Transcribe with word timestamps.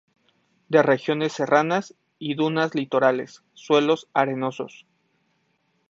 De 0.67 0.81
regiones 0.81 1.33
serranas 1.33 1.93
y 2.17 2.33
dunas 2.33 2.73
litorales, 2.73 3.43
suelos 3.53 4.09
arenosos. 4.15 4.87